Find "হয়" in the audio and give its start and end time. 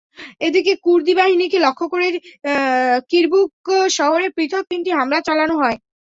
5.61-5.77